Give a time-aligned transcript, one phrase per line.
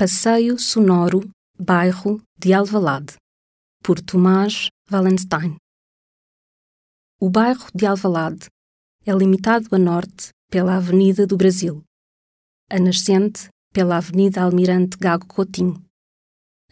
[0.00, 3.16] Passeio Sonoro, Bairro de Alvalade,
[3.84, 5.58] por Tomás Wallenstein.
[7.20, 8.46] O bairro de Alvalade
[9.04, 11.84] é limitado a norte pela Avenida do Brasil,
[12.70, 15.84] a nascente pela Avenida Almirante Gago Coutinho,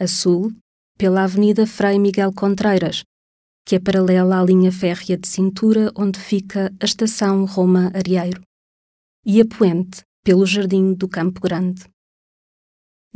[0.01, 0.51] a sul
[0.97, 3.03] pela Avenida Frei Miguel Contreiras,
[3.67, 8.41] que é paralela à linha férrea de cintura onde fica a estação Roma-Arieiro,
[9.27, 11.85] e a poente pelo Jardim do Campo Grande.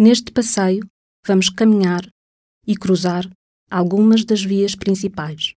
[0.04, 0.84] Neste passeio,
[1.24, 2.02] vamos caminhar
[2.66, 3.24] e cruzar
[3.70, 5.54] algumas das vias principais: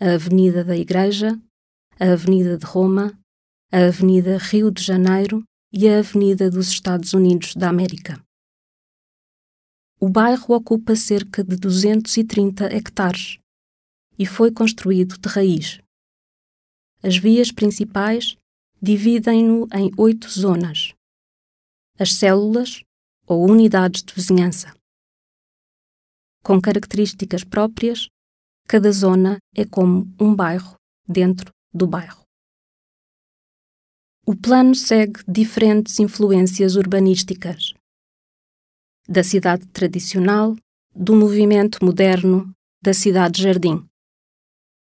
[0.00, 1.38] a Avenida da Igreja,
[2.00, 3.12] a Avenida de Roma,
[3.70, 8.24] a Avenida Rio de Janeiro e a Avenida dos Estados Unidos da América.
[10.00, 13.38] O bairro ocupa cerca de 230 hectares
[14.18, 15.78] e foi construído de raiz.
[17.02, 18.34] As vias principais
[18.80, 20.94] dividem-no em oito zonas.
[21.98, 22.82] As células
[23.26, 24.74] ou unidades de vizinhança.
[26.42, 28.08] Com características próprias,
[28.66, 30.74] cada zona é como um bairro
[31.06, 32.22] dentro do bairro.
[34.26, 37.74] O plano segue diferentes influências urbanísticas.
[39.08, 40.56] Da cidade tradicional,
[40.94, 43.84] do movimento moderno, da cidade-jardim.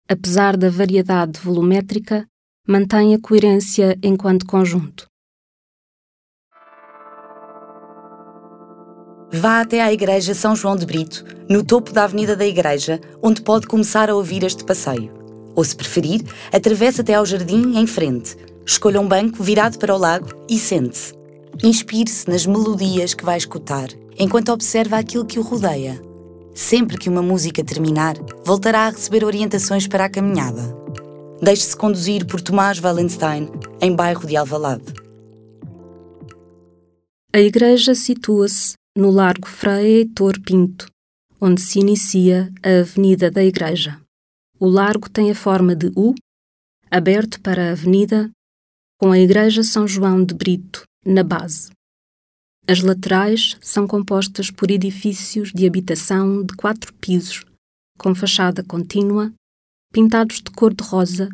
[0.08, 2.28] Apesar da variedade volumétrica,
[2.68, 5.08] mantém a coerência enquanto conjunto.
[9.32, 13.42] Vá até à Igreja São João de Brito, no topo da Avenida da Igreja, onde
[13.42, 15.12] pode começar a ouvir este passeio.
[15.54, 18.38] Ou, se preferir, atravesse até ao jardim em frente.
[18.66, 21.14] Escolha um banco virado para o lago e sente-se.
[21.62, 26.02] Inspire-se nas melodias que vai escutar, enquanto observa aquilo que o rodeia.
[26.54, 30.74] Sempre que uma música terminar, voltará a receber orientações para a caminhada.
[31.42, 33.50] Deixe-se conduzir por Tomás Wallenstein,
[33.82, 34.86] em bairro de Alvalade.
[37.34, 40.88] A igreja situa-se no Largo Frei Heitor Pinto,
[41.40, 44.02] onde se inicia a Avenida da Igreja.
[44.60, 46.16] O largo tem a forma de U,
[46.90, 48.32] aberto para a avenida,
[49.00, 51.70] com a Igreja São João de Brito na base.
[52.68, 57.46] As laterais são compostas por edifícios de habitação de quatro pisos,
[58.00, 59.32] com fachada contínua,
[59.94, 61.30] pintados de cor de rosa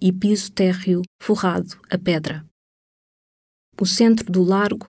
[0.00, 2.44] e piso térreo forrado a pedra.
[3.80, 4.84] O centro do largo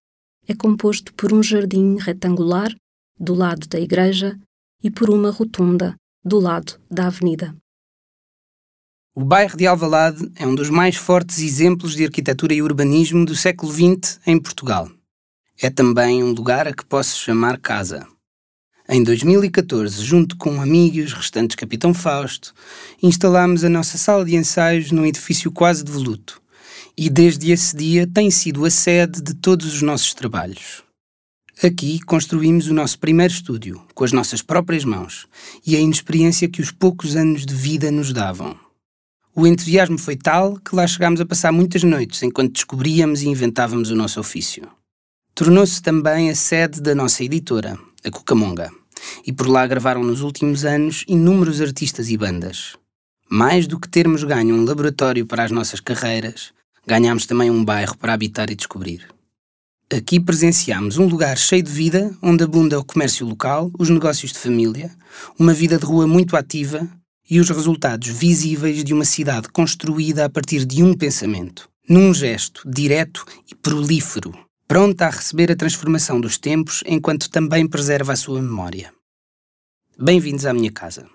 [0.47, 2.73] é composto por um jardim retangular
[3.19, 4.38] do lado da igreja
[4.83, 7.56] e por uma rotunda do lado da avenida.
[9.16, 13.35] O bairro de Alvalade é um dos mais fortes exemplos de arquitetura e urbanismo do
[13.35, 14.89] século XX em Portugal.
[15.61, 18.06] É também um lugar a que posso chamar casa.
[18.89, 22.53] Em 2014, junto com um amigo e os restantes Capitão Fausto,
[23.01, 26.41] instalámos a nossa sala de ensaios num edifício quase devoluto,
[26.97, 30.83] e desde esse dia tem sido a sede de todos os nossos trabalhos.
[31.63, 35.25] Aqui construímos o nosso primeiro estúdio, com as nossas próprias mãos,
[35.66, 38.57] e a inexperiência que os poucos anos de vida nos davam.
[39.33, 43.89] O entusiasmo foi tal que lá chegámos a passar muitas noites enquanto descobríamos e inventávamos
[43.89, 44.67] o nosso ofício.
[45.33, 48.72] Tornou-se também a sede da nossa editora, a Cucamonga,
[49.25, 52.77] e por lá gravaram nos últimos anos inúmeros artistas e bandas.
[53.29, 56.53] Mais do que termos ganho um laboratório para as nossas carreiras,
[56.88, 59.07] ganhámos também um bairro para habitar e descobrir.
[59.91, 64.40] Aqui presenciámos um lugar cheio de vida, onde abunda o comércio local, os negócios de
[64.40, 64.91] família,
[65.38, 66.88] uma vida de rua muito ativa
[67.29, 72.68] e os resultados visíveis de uma cidade construída a partir de um pensamento, num gesto
[72.69, 74.34] direto e prolífero,
[74.68, 78.91] pronta a receber a transformação dos tempos enquanto também preserva a sua memória.
[79.97, 81.07] Bem-vindos à minha casa.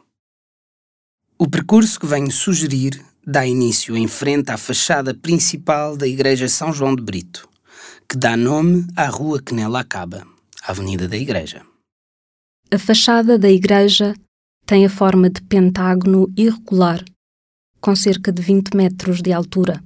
[1.36, 6.72] O percurso que venho sugerir dá início em frente à fachada principal da Igreja São
[6.72, 7.48] João de Brito,
[8.08, 10.26] que dá nome à rua que nela acaba,
[10.64, 11.64] a Avenida da Igreja.
[12.72, 14.14] A fachada da igreja
[14.66, 17.04] tem a forma de pentágono irregular,
[17.80, 19.80] com cerca de 20 metros de altura.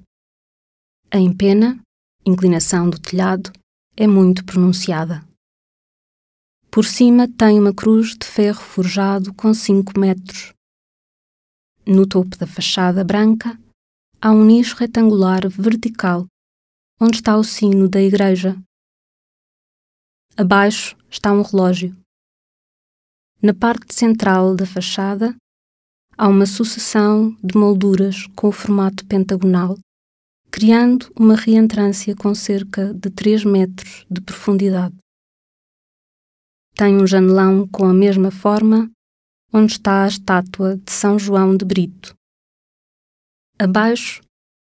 [1.11, 1.79] A empena,
[2.25, 3.53] inclinação do telhado,
[3.95, 5.23] é muito pronunciada.
[6.71, 10.54] Por cima tem uma cruz de ferro forjado com 5 metros,
[11.87, 13.59] no topo da fachada branca,
[14.21, 16.27] há um nicho retangular vertical,
[17.01, 18.57] onde está o sino da igreja.
[20.37, 21.97] Abaixo está um relógio.
[23.43, 25.37] Na parte central da fachada,
[26.17, 29.77] há uma sucessão de molduras com o formato pentagonal,
[30.51, 34.97] criando uma reentrância com cerca de 3 metros de profundidade.
[36.75, 38.91] Tem um janelão com a mesma forma
[39.57, 42.13] onde está a estátua de São João de Brito.
[43.57, 44.21] Abaixo,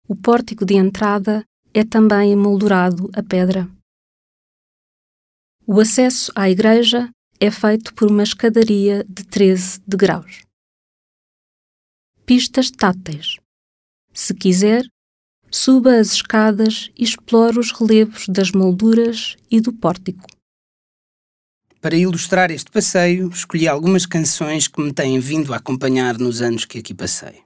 [0.07, 1.43] o pórtico de entrada
[1.73, 3.69] é também emoldurado a pedra.
[5.65, 10.43] O acesso à igreja é feito por uma escadaria de 13 degraus.
[12.25, 13.35] Pistas táteis.
[14.13, 14.87] Se quiser,
[15.51, 20.36] suba as escadas e explore os relevos das molduras e do pórtico.
[21.87, 26.65] Para ilustrar este passeio, escolhi algumas canções que me têm vindo a acompanhar nos anos
[26.65, 27.41] que aqui passei.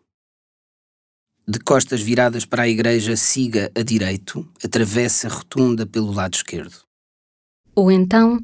[1.48, 6.74] De costas viradas para a igreja, siga a direito, atravesse a rotunda pelo lado esquerdo.
[7.76, 8.42] Ou então,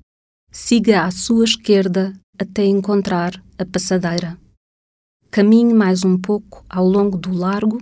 [0.52, 4.38] siga à sua esquerda até encontrar a passadeira.
[5.32, 7.80] Caminhe mais um pouco ao longo do largo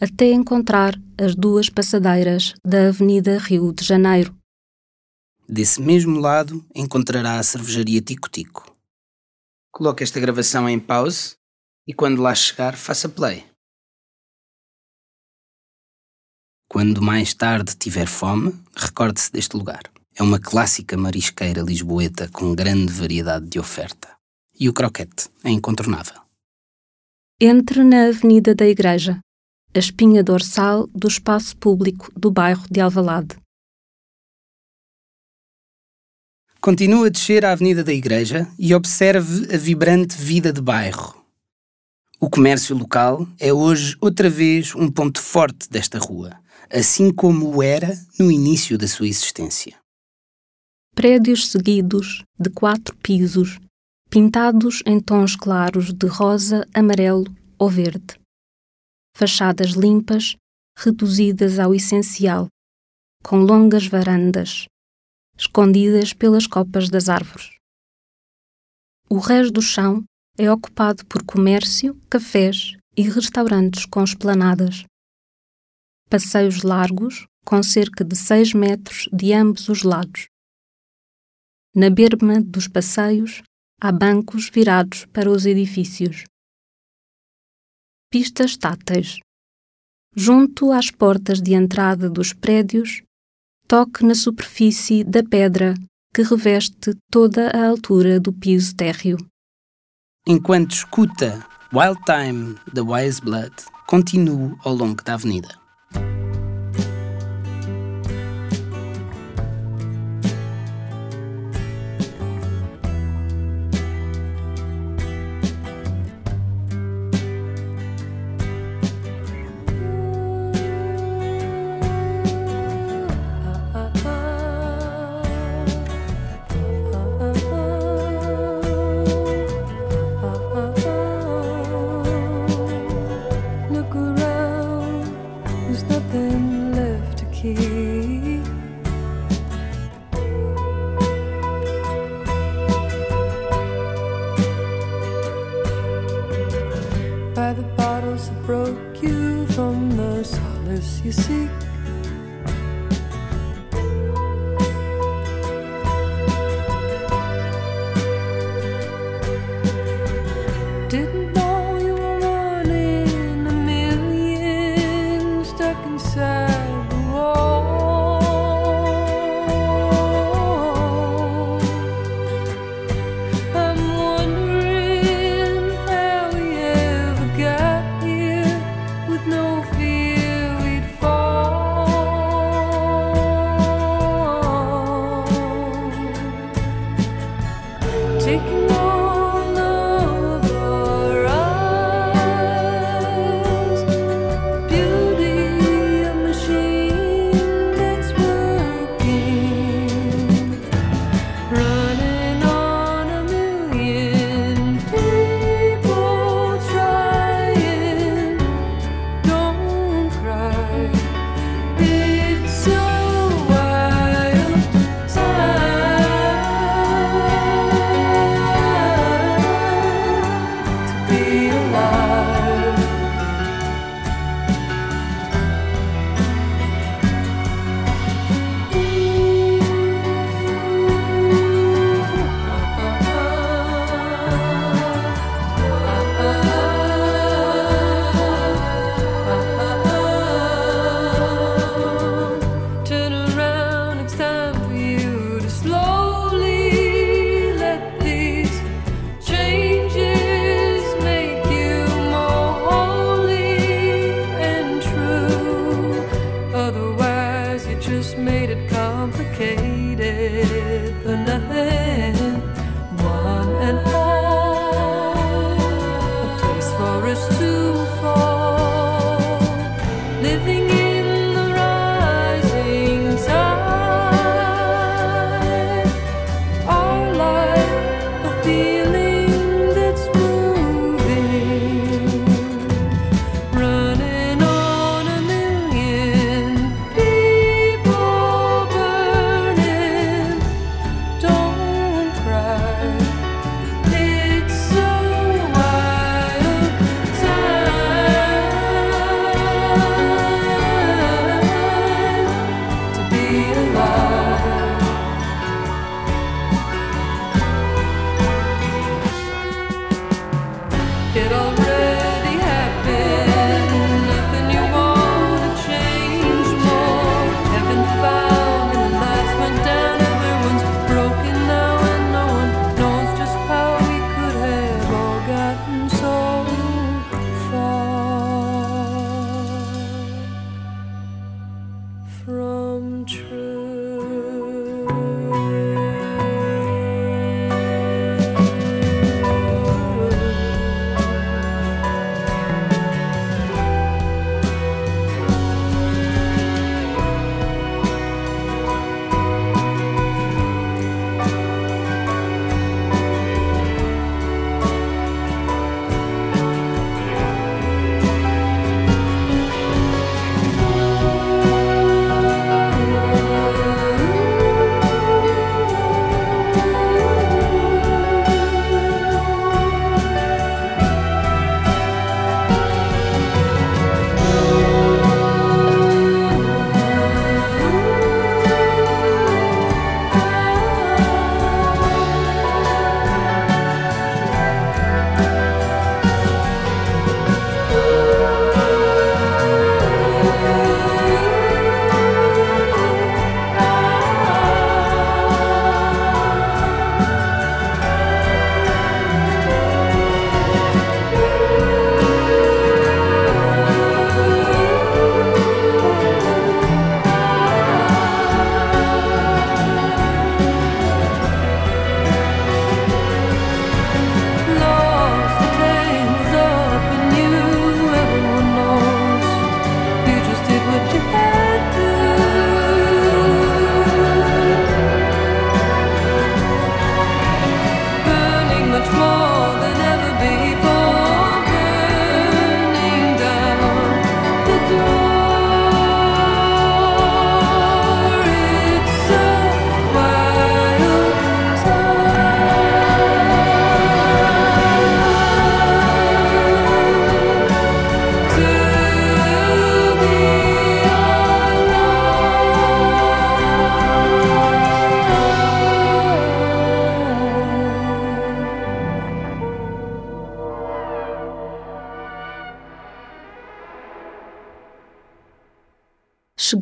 [0.00, 4.34] até encontrar as duas passadeiras da Avenida Rio de Janeiro.
[5.48, 8.76] Desse mesmo lado encontrará a cervejaria Tico Tico.
[9.72, 11.36] Coloque esta gravação em pause
[11.86, 13.44] e quando lá chegar, faça play.
[16.68, 19.82] Quando mais tarde tiver fome, recorde-se deste lugar.
[20.16, 24.16] É uma clássica marisqueira lisboeta com grande variedade de oferta.
[24.58, 26.20] E o croquete é incontornável.
[27.40, 29.20] Entre na Avenida da Igreja,
[29.74, 33.36] a espinha dorsal do espaço público do bairro de Alvalade.
[36.66, 41.24] Continue a descer a Avenida da Igreja e observe a vibrante vida de bairro.
[42.18, 46.36] O comércio local é hoje outra vez um ponto forte desta rua,
[46.68, 49.76] assim como o era no início da sua existência.
[50.92, 53.60] Prédios seguidos de quatro pisos,
[54.10, 58.18] pintados em tons claros de rosa, amarelo ou verde.
[59.16, 60.34] Fachadas limpas,
[60.76, 62.48] reduzidas ao essencial,
[63.22, 64.66] com longas varandas,
[65.38, 67.56] escondidas pelas copas das árvores.
[69.08, 70.04] O resto do chão
[70.38, 74.84] é ocupado por comércio, cafés e restaurantes com esplanadas.
[76.10, 80.28] Passeios largos, com cerca de 6 metros de ambos os lados.
[81.74, 83.42] Na berma dos passeios
[83.80, 86.24] há bancos virados para os edifícios.
[88.10, 89.20] Pistas táteis.
[90.14, 93.02] Junto às portas de entrada dos prédios,
[93.66, 95.74] toque na superfície da pedra
[96.14, 99.18] que reveste toda a altura do piso térreo.
[100.26, 103.52] Enquanto escuta Wild Time da Wise Blood,
[103.86, 105.48] continuo ao longo da avenida.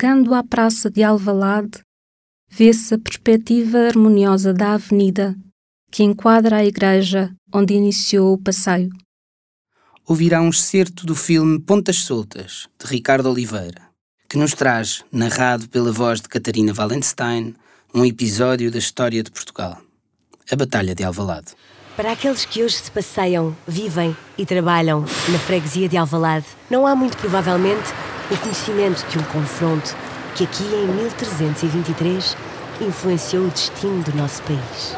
[0.05, 1.81] Chegando à praça de Alvalade,
[2.51, 5.35] vê-se a perspectiva harmoniosa da avenida
[5.91, 8.91] que enquadra a igreja onde iniciou o passeio.
[10.07, 13.81] Ouvirá um excerto do filme Pontas Soltas, de Ricardo Oliveira,
[14.29, 17.55] que nos traz, narrado pela voz de Catarina Wallenstein,
[17.95, 19.81] um episódio da história de Portugal.
[20.53, 21.55] A Batalha de Alvalade.
[21.97, 26.95] Para aqueles que hoje se passeiam, vivem e trabalham na freguesia de Alvalade, não há
[26.95, 27.89] muito provavelmente
[28.31, 29.95] o conhecimento de um confronto
[30.35, 32.37] que aqui em 1323
[32.81, 34.97] influenciou o destino do nosso país.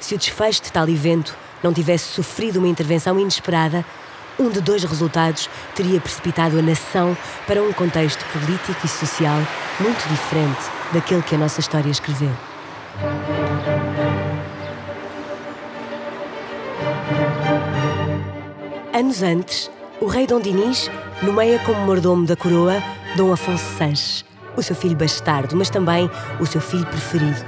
[0.00, 3.84] Se o desfecho de tal evento não tivesse sofrido uma intervenção inesperada,
[4.38, 7.16] um de dois resultados teria precipitado a nação
[7.46, 9.38] para um contexto político e social
[9.80, 10.62] muito diferente
[10.92, 12.32] daquele que a nossa história escreveu.
[18.92, 19.70] Anos antes,
[20.04, 20.90] o rei Dom Dinis
[21.22, 22.74] nomeia como mordomo da coroa
[23.16, 24.22] Dom Afonso Sanches,
[24.54, 27.42] o seu filho bastardo, mas também o seu filho preferido.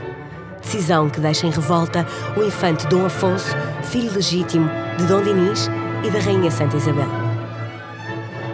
[0.63, 5.69] Decisão que deixa em revolta o infante Dom Afonso, filho legítimo de Dom Dinis
[6.03, 7.09] e da Rainha Santa Isabel.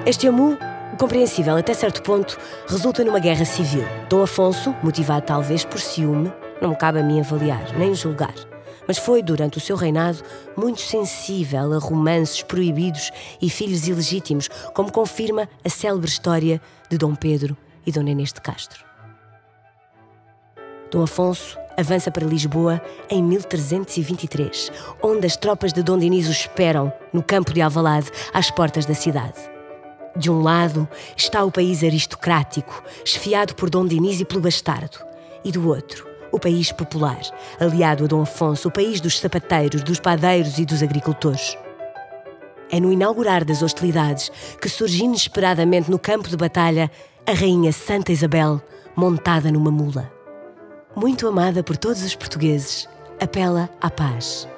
[0.04, 0.59] Este amu,
[0.99, 3.85] compreensível até certo ponto, resulta numa guerra civil.
[4.09, 8.51] Dom Afonso, motivado talvez por ciúme, não cabe a mim avaliar nem julgar
[8.92, 10.18] mas foi durante o seu reinado
[10.54, 17.14] muito sensível a romances proibidos e filhos ilegítimos, como confirma a célebre história de Dom
[17.14, 17.56] Pedro
[17.87, 18.84] e Dona Inês de Castro.
[20.90, 24.70] Dom Afonso avança para Lisboa em 1323,
[25.02, 28.92] onde as tropas de Dom Dinis o esperam no campo de Alvalade, às portas da
[28.92, 29.38] cidade.
[30.14, 34.99] De um lado está o país aristocrático, esfiado por Dom Dinis e pelo bastardo,
[35.42, 37.20] e do outro, o país popular,
[37.60, 41.56] aliado a Dom Afonso, o país dos sapateiros, dos padeiros e dos agricultores.
[42.70, 46.90] É no inaugurar das hostilidades que surge inesperadamente no campo de batalha
[47.26, 48.60] a rainha Santa Isabel,
[48.96, 50.10] montada numa mula
[50.94, 52.88] muito amada por todos os portugueses,
[53.20, 54.48] apela à paz.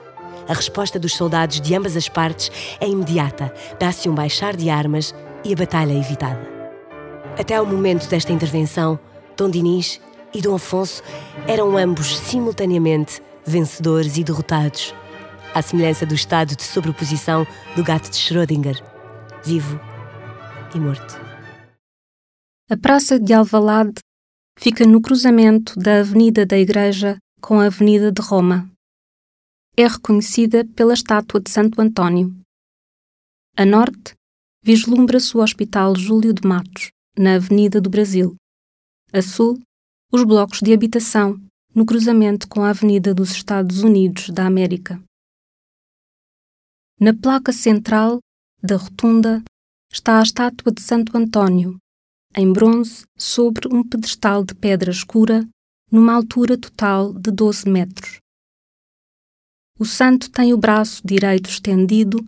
[0.48, 2.50] A resposta dos soldados de ambas as partes
[2.80, 5.14] é imediata, dá-se um baixar de armas
[5.44, 6.52] e a batalha é evitada.
[7.38, 8.98] Até ao momento desta intervenção,
[9.36, 10.00] Dom Dinis
[10.34, 11.02] e Dom Afonso
[11.46, 14.94] eram ambos simultaneamente vencedores e derrotados,
[15.54, 18.82] à semelhança do estado de sobreposição do gato de Schrödinger,
[19.44, 19.78] vivo
[20.74, 21.14] e morto.
[22.70, 24.00] A Praça de Alvalade
[24.58, 28.68] fica no cruzamento da Avenida da Igreja com a Avenida de Roma.
[29.76, 32.34] É reconhecida pela estátua de Santo Antônio.
[33.56, 34.14] A norte,
[34.62, 38.34] vislumbra-se o Hospital Júlio de Matos, na Avenida do Brasil.
[39.12, 39.60] A sul,
[40.14, 41.44] os blocos de habitação,
[41.74, 45.02] no cruzamento com a Avenida dos Estados Unidos da América.
[47.00, 48.20] Na placa central
[48.62, 49.42] da rotunda
[49.92, 51.76] está a estátua de Santo Antônio,
[52.36, 55.44] em bronze sobre um pedestal de pedra escura,
[55.90, 58.18] numa altura total de 12 metros.
[59.80, 62.24] O santo tem o braço direito estendido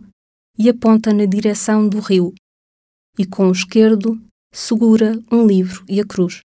[0.59, 2.33] e aponta na direção do rio,
[3.17, 4.21] e com o esquerdo
[4.53, 6.41] segura um livro e a cruz.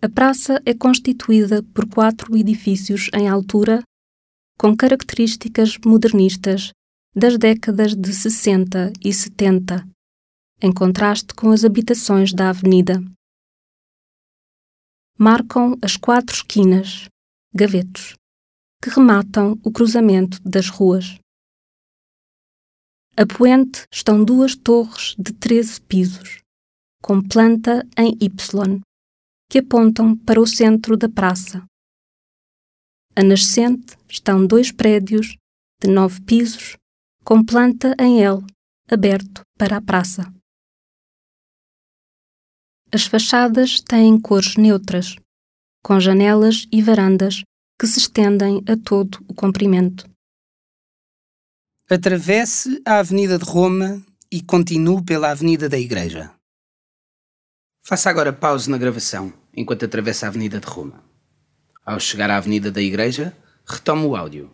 [0.00, 3.82] A praça é constituída por quatro edifícios em altura,
[4.56, 6.70] com características modernistas
[7.16, 9.84] das décadas de 60 e 70,
[10.62, 13.02] em contraste com as habitações da avenida.
[15.18, 17.08] Marcam as quatro esquinas,
[17.52, 18.14] gavetos,
[18.80, 21.18] que rematam o cruzamento das ruas.
[23.16, 26.40] A poente estão duas torres de 13 pisos,
[27.02, 28.80] com planta em Y,
[29.48, 31.64] que apontam para o centro da praça.
[33.16, 35.36] A nascente estão dois prédios
[35.82, 36.76] de nove pisos,
[37.24, 38.44] com planta em L,
[38.88, 40.32] aberto para a praça.
[42.92, 45.16] As fachadas têm cores neutras,
[45.82, 47.42] com janelas e varandas
[47.78, 50.08] que se estendem a todo o comprimento.
[51.90, 56.37] Atravesse a Avenida de Roma e continue pela Avenida da Igreja.
[57.88, 61.02] Faça agora pausa na gravação enquanto atravessa a Avenida de Roma.
[61.86, 63.34] Ao chegar à Avenida da Igreja,
[63.66, 64.50] retome o áudio.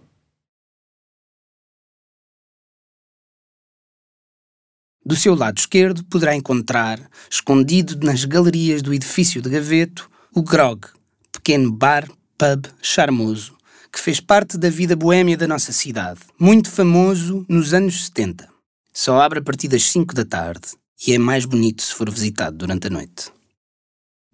[5.04, 10.86] Do seu lado esquerdo poderá encontrar, escondido nas galerias do edifício de Gaveto, o Grog,
[11.32, 13.58] pequeno bar, pub charmoso,
[13.92, 18.48] que fez parte da vida boêmia da nossa cidade, muito famoso nos anos 70.
[18.92, 22.58] Só abre a partir das 5 da tarde e é mais bonito se for visitado
[22.58, 23.32] durante a noite.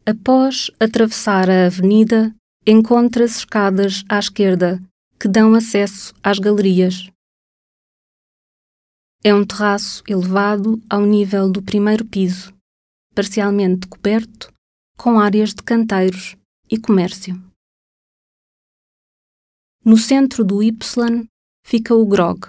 [0.07, 2.35] Após atravessar a avenida,
[2.67, 4.81] encontra-se escadas à esquerda
[5.19, 7.11] que dão acesso às galerias.
[9.23, 12.55] É um terraço elevado ao nível do primeiro piso,
[13.15, 14.53] parcialmente coberto,
[14.97, 16.37] com áreas de canteiros
[16.71, 17.35] e comércio.
[19.85, 21.27] No centro do Y
[21.67, 22.47] fica o Grog.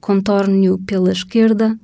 [0.00, 1.78] Contorne-o pela esquerda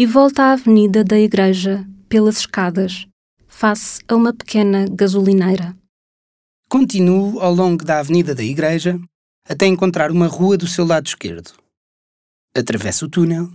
[0.00, 3.06] e volta à Avenida da Igreja pelas escadas,
[3.46, 5.76] face a uma pequena gasolineira.
[6.70, 8.98] Continue ao longo da Avenida da Igreja
[9.46, 11.52] até encontrar uma rua do seu lado esquerdo
[12.56, 13.50] atravessa o túnel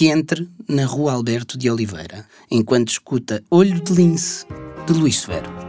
[0.00, 4.46] e entre na Rua Alberto de Oliveira, enquanto escuta Olho de Lince,
[4.86, 5.67] de Luís Severo.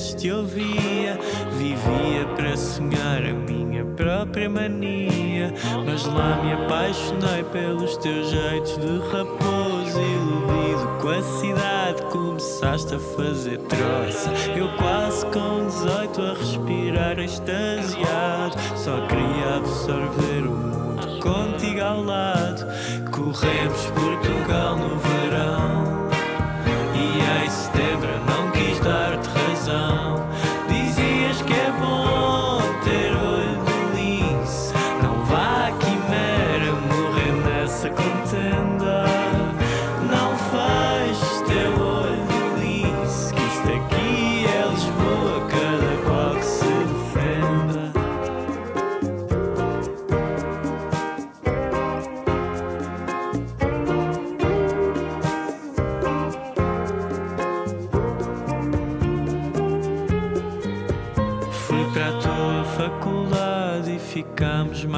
[0.00, 1.18] Te ouvia,
[1.58, 5.52] vivia para sonhar a minha própria mania.
[5.84, 12.02] Mas lá me apaixonei pelos teus jeitos de raposo, iludido com a cidade.
[12.10, 14.30] Começaste a fazer troça.
[14.56, 18.56] Eu quase com 18 a respirar extasiado.
[18.76, 22.66] Só queria absorver o mundo contigo ao lado.
[23.10, 25.79] Corremos Portugal no verão.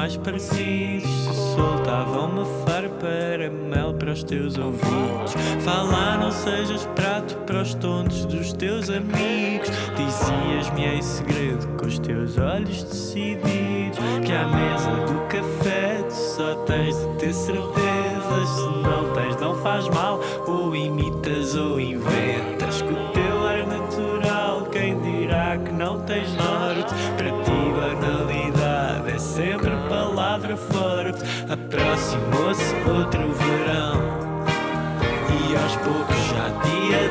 [0.03, 1.09] Mais parecidos.
[1.09, 5.33] Se soltava uma farpa, era mel para os teus ouvidos.
[5.61, 9.69] Fala, não sejas prato para os tontos dos teus amigos.
[9.95, 16.55] Dizias-me em segredo com os teus olhos decididos que à mesa do café tu só
[16.65, 18.49] tens de ter certezas.
[18.55, 22.32] Se não tens, não faz mal, ou imitas ou inventas.
[32.13, 33.99] Aproximou-se outro verão,
[35.31, 37.09] e aos poucos já te ia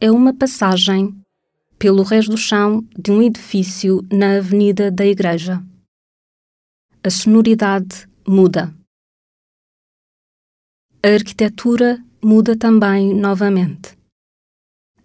[0.00, 1.14] é uma passagem
[1.78, 5.62] pelo resto do chão de um edifício na Avenida da Igreja.
[7.02, 8.72] A sonoridade muda.
[11.02, 13.98] A arquitetura muda também novamente.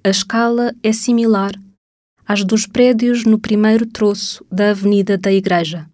[0.03, 1.53] A escala é similar
[2.25, 5.89] às dos prédios no primeiro troço da Avenida da Igreja.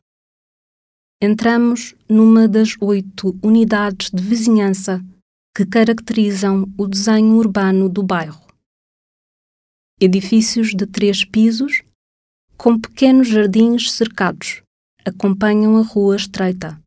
[1.22, 5.02] Entramos numa das oito unidades de vizinhança
[5.56, 8.43] que caracterizam o desenho urbano do bairro.
[10.02, 11.82] Edifícios de três pisos,
[12.58, 14.62] com pequenos jardins cercados,
[15.06, 16.82] acompanham a rua estreita.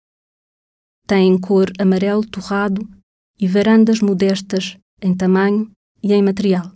[1.07, 2.87] Têm cor amarelo torrado
[3.39, 5.71] e varandas modestas em tamanho
[6.03, 6.73] e em material.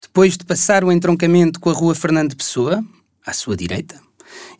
[0.00, 2.82] Depois de passar o entroncamento com a Rua Fernando Pessoa,
[3.26, 4.00] à sua direita,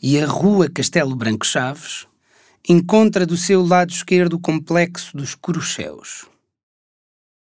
[0.03, 2.07] e a Rua Castelo Branco Chaves,
[2.69, 6.27] encontra do seu lado esquerdo o complexo dos Curucheus.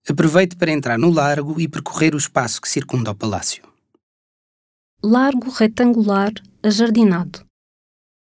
[0.10, 3.62] Aproveite para entrar no largo e percorrer o espaço que circunda o palácio.
[5.04, 6.32] Largo retangular
[6.64, 7.46] ajardinado.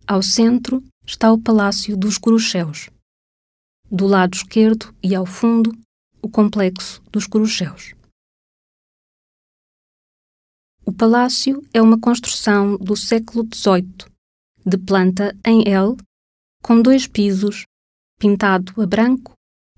[0.07, 2.89] Ao centro está o Palácio dos Curucheus.
[3.91, 5.77] Do lado esquerdo e ao fundo,
[6.23, 7.95] o complexo dos Curucheus.
[10.87, 14.07] O palácio é uma construção do século XVIII,
[14.65, 15.97] de planta em L,
[16.63, 17.65] com dois pisos,
[18.19, 19.32] pintado a branco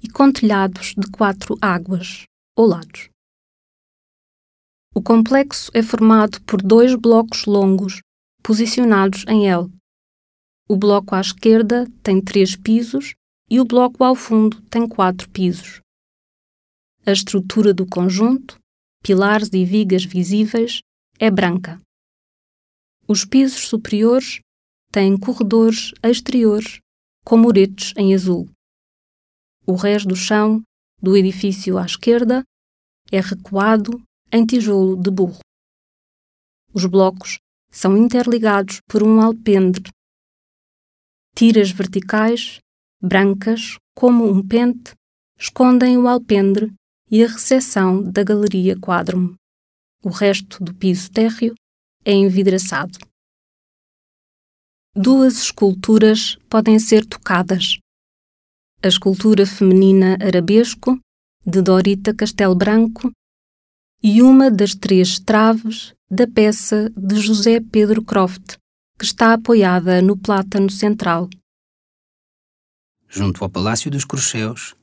[0.04, 3.08] e com telhados de quatro águas, ou lados.
[4.94, 8.00] O complexo é formado por dois blocos longos,
[8.42, 9.68] posicionados em L.
[10.68, 13.14] O bloco à esquerda tem três pisos
[13.50, 15.80] e o bloco ao fundo tem quatro pisos.
[17.06, 18.58] A estrutura do conjunto,
[19.02, 20.80] pilares e vigas visíveis,
[21.18, 21.80] é branca.
[23.08, 24.40] Os pisos superiores
[24.92, 26.78] têm corredores exteriores
[27.24, 28.53] com muretes em azul.
[29.66, 30.62] O resto do chão
[31.00, 32.42] do edifício à esquerda
[33.10, 35.40] é recuado em tijolo de burro.
[36.72, 37.38] Os blocos
[37.70, 39.90] são interligados por um alpendre.
[41.34, 42.58] Tiras verticais,
[43.00, 44.92] brancas como um pente,
[45.38, 46.72] escondem o alpendre
[47.10, 49.34] e a recepção da galeria quadrum.
[50.02, 51.54] O resto do piso térreo
[52.04, 52.98] é envidraçado.
[54.94, 57.78] Duas esculturas podem ser tocadas.
[58.84, 61.00] A escultura feminina Arabesco,
[61.46, 63.10] de Dorita Castelo Branco,
[64.02, 68.58] e uma das três traves da peça de José Pedro Croft,
[68.98, 71.30] que está apoiada no plátano central.
[73.08, 74.74] Junto ao Palácio dos Corcheus,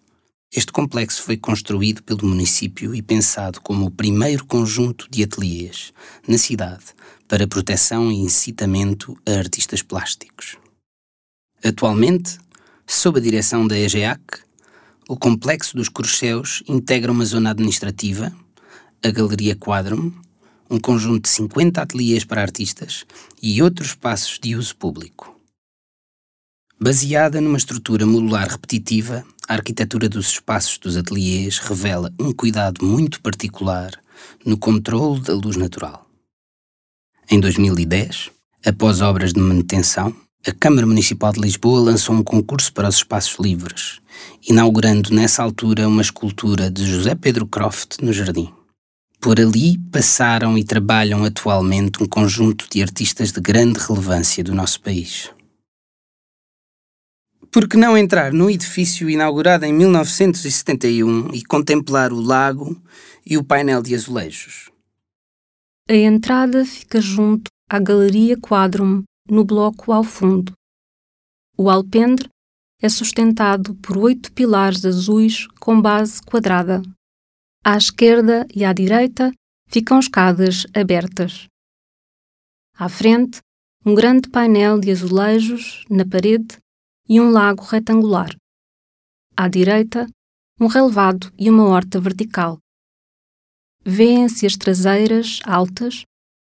[0.51, 5.93] este complexo foi construído pelo município e pensado como o primeiro conjunto de ateliês
[6.27, 6.85] na cidade
[7.27, 10.57] para proteção e incitamento a artistas plásticos.
[11.63, 12.39] Atualmente,
[12.87, 14.21] sob a direção da EGEAC,
[15.07, 18.31] o Complexo dos Corcheus integra uma zona administrativa,
[19.03, 20.11] a Galeria Quadrum,
[20.69, 23.05] um conjunto de 50 ateliês para artistas
[23.41, 25.37] e outros espaços de uso público.
[26.79, 33.21] Baseada numa estrutura modular repetitiva, a arquitetura dos espaços dos ateliês revela um cuidado muito
[33.21, 33.91] particular
[34.45, 36.07] no controle da luz natural.
[37.29, 38.31] Em 2010,
[38.65, 40.15] após obras de manutenção,
[40.47, 43.99] a Câmara Municipal de Lisboa lançou um concurso para os espaços livres,
[44.49, 48.51] inaugurando nessa altura uma escultura de José Pedro Croft no jardim.
[49.19, 54.81] Por ali passaram e trabalham atualmente um conjunto de artistas de grande relevância do nosso
[54.81, 55.29] país.
[57.51, 62.81] Por que não entrar no edifício inaugurado em 1971 e contemplar o lago
[63.23, 64.71] e o painel de azulejos?
[65.87, 70.51] A entrada fica junto à Galeria Quadrum, no bloco ao fundo.
[71.57, 72.27] O alpendre
[72.81, 76.81] é sustentado por oito pilares azuis com base quadrada.
[77.63, 79.31] À esquerda e à direita
[79.67, 81.47] ficam escadas abertas.
[82.75, 83.39] À frente,
[83.85, 86.57] um grande painel de azulejos na parede
[87.07, 88.35] e um lago retangular.
[89.37, 90.07] À direita,
[90.59, 92.59] um relevado e uma horta vertical.
[93.85, 96.03] Vêem-se as traseiras altas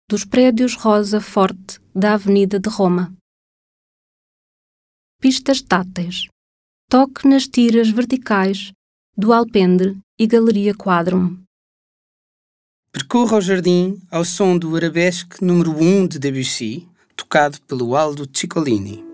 [0.07, 3.11] dos prédios rosa forte da Avenida de Roma.
[5.19, 6.27] Pistas táteis.
[6.87, 8.71] Toque nas tiras verticais
[9.17, 11.41] do alpendre e galeria quadrum.
[12.91, 19.04] Percorra o jardim ao som do arabesque número 1 de Debussy, tocado pelo Aldo Ciccolini.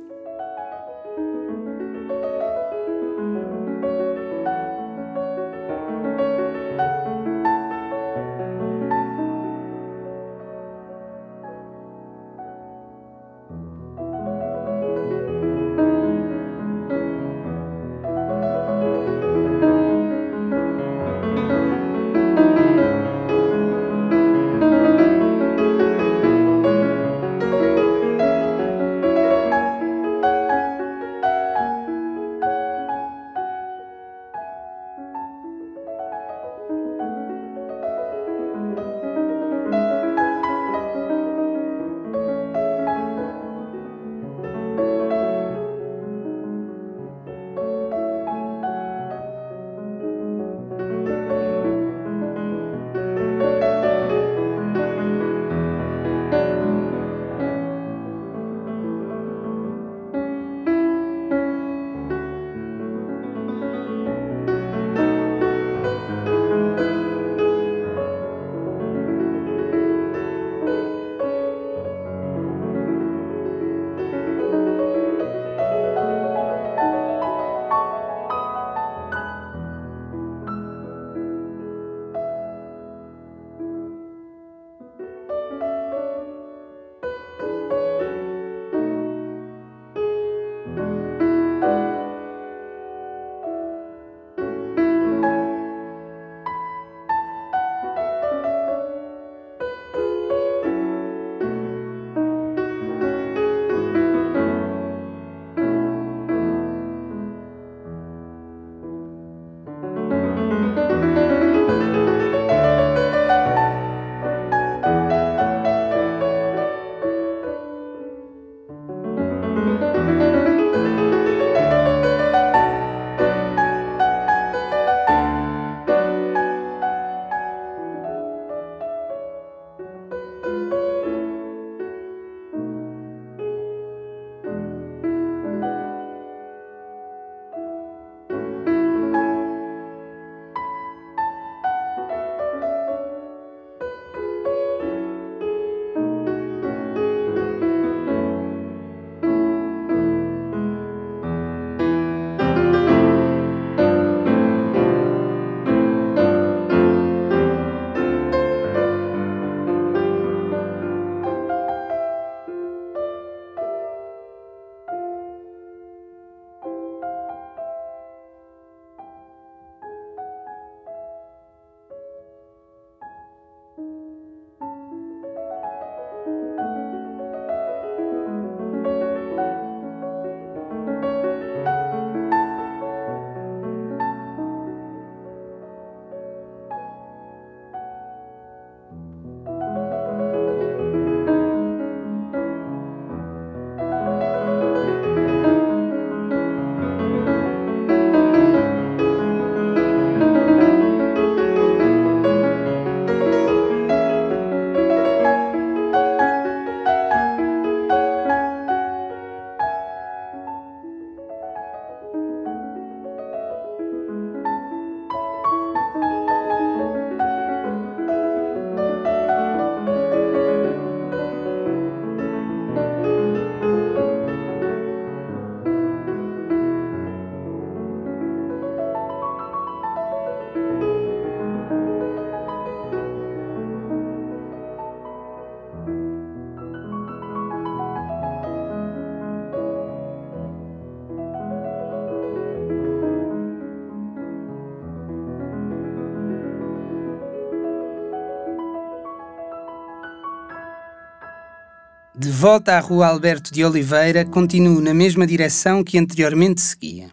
[252.41, 257.11] Volta à Rua Alberto de Oliveira, continuo na mesma direção que anteriormente seguia.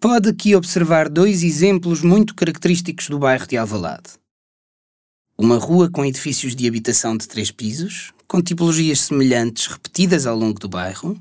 [0.00, 4.18] Pode aqui observar dois exemplos muito característicos do bairro de Alvalade.
[5.38, 10.58] Uma rua com edifícios de habitação de três pisos, com tipologias semelhantes repetidas ao longo
[10.58, 11.16] do bairro,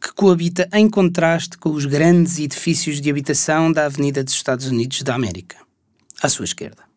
[0.00, 5.02] que coabita em contraste com os grandes edifícios de habitação da Avenida dos Estados Unidos
[5.02, 5.58] da América,
[6.22, 6.91] à sua esquerda.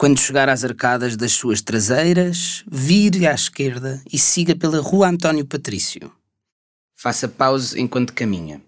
[0.00, 5.44] Quando chegar às arcadas das suas traseiras, vire à esquerda e siga pela Rua António
[5.44, 6.10] Patrício.
[6.96, 8.62] Faça pause enquanto caminha.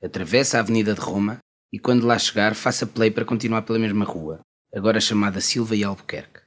[0.00, 1.38] Atravesse a Avenida de Roma
[1.72, 4.38] e, quando lá chegar, faça play para continuar pela mesma rua,
[4.72, 6.42] agora chamada Silva e Albuquerque.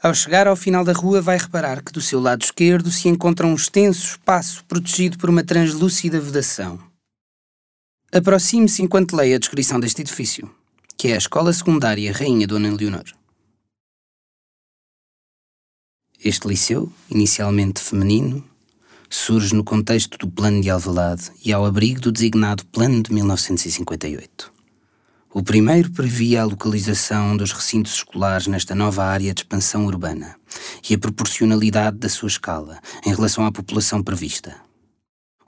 [0.00, 3.48] Ao chegar ao final da rua, vai reparar que do seu lado esquerdo se encontra
[3.48, 6.91] um extenso espaço protegido por uma translúcida vedação.
[8.14, 10.54] Aproxime-se enquanto leia a descrição deste edifício,
[10.98, 13.04] que é a Escola Secundária Rainha Dona Leonor.
[16.22, 18.44] Este liceu, inicialmente feminino,
[19.08, 24.52] surge no contexto do Plano de Alvalade e ao abrigo do designado Plano de 1958.
[25.32, 30.36] O primeiro previa a localização dos recintos escolares nesta nova área de expansão urbana
[30.86, 34.54] e a proporcionalidade da sua escala em relação à população prevista.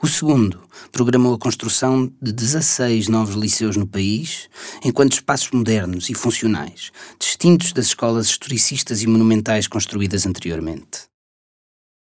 [0.04, 0.60] O segundo
[0.92, 4.50] programou a construção de 16 novos liceus no país,
[4.84, 11.08] enquanto espaços modernos e funcionais, distintos das escolas historicistas e monumentais construídas anteriormente.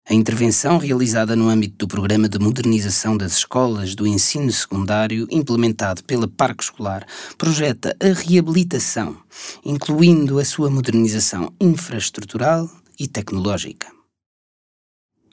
[0.08, 6.04] A intervenção realizada no âmbito do Programa de Modernização das Escolas do Ensino Secundário, implementado
[6.04, 7.08] pela Parque Escolar,
[7.40, 9.18] projeta a reabilitação,
[9.66, 13.99] incluindo a sua modernização infraestrutural e tecnológica.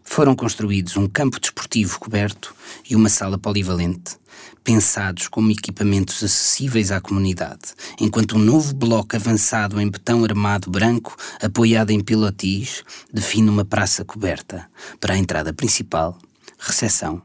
[0.07, 2.55] Foram construídos um campo desportivo coberto
[2.88, 4.16] e uma sala polivalente,
[4.64, 11.14] pensados como equipamentos acessíveis à comunidade, enquanto um novo bloco avançado em betão armado branco,
[11.42, 16.16] apoiado em pilotis, define uma praça coberta para a entrada principal,
[16.59, 17.21] recepção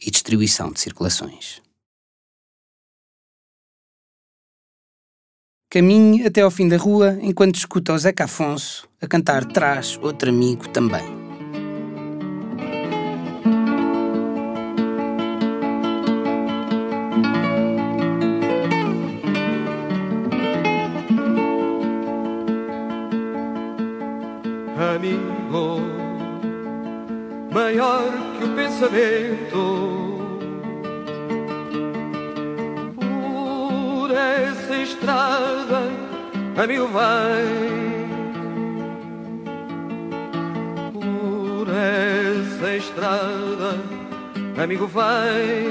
[0.00, 1.60] e distribuição de circulações.
[5.68, 10.30] Caminhe até ao fim da rua enquanto escuta o Zeca Afonso a cantar Traz outro
[10.30, 11.19] amigo também.
[28.80, 30.18] Pensamento.
[32.96, 35.82] Por essa estrada,
[36.56, 37.44] amigo, vai.
[40.92, 43.78] Por essa estrada,
[44.62, 45.66] amigo, vai.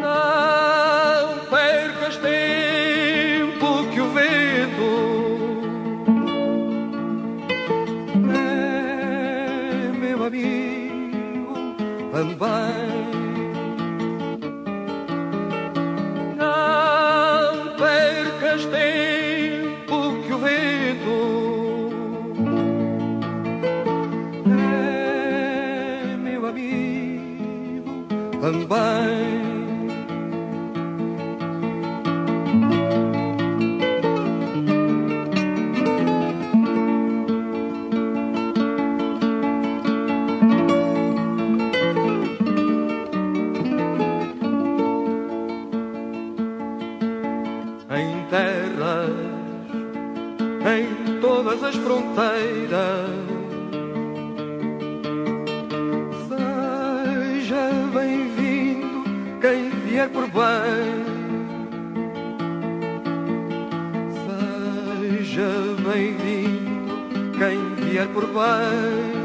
[0.00, 2.61] Não percas tempo
[12.42, 13.06] também.
[16.36, 21.18] Não percas tempo que o vento
[24.46, 28.06] é meu amigo
[28.40, 29.41] também.
[51.52, 53.10] todas as fronteiras.
[56.28, 59.04] Seja bem-vindo
[59.40, 61.02] quem vier por bem.
[64.24, 65.50] Seja
[65.90, 69.21] bem-vindo quem vier por bem.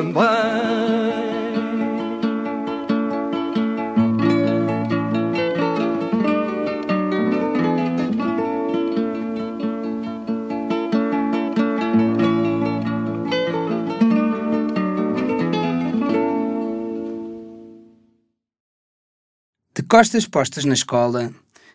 [0.00, 1.20] Também.
[19.74, 21.30] De costas postas na escola,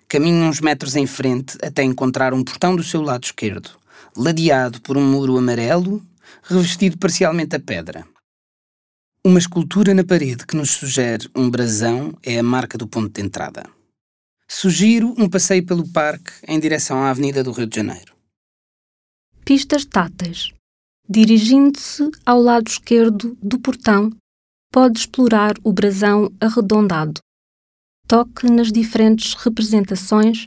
[0.07, 3.69] caminho uns metros em frente até encontrar um portão do seu lado esquerdo,
[4.17, 6.01] ladeado por um muro amarelo,
[6.43, 8.14] revestido parcialmente a pedra.
[9.27, 13.25] Uma escultura na parede que nos sugere um brasão é a marca do ponto de
[13.25, 13.67] entrada.
[14.47, 18.13] Sugiro um passeio pelo parque em direção à Avenida do Rio de Janeiro.
[19.43, 20.53] Pistas táteis.
[21.09, 24.11] Dirigindo-se ao lado esquerdo do portão,
[24.71, 27.19] pode explorar o brasão arredondado.
[28.07, 30.45] Toque nas diferentes representações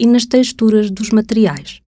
[0.00, 1.82] e nas texturas dos materiais.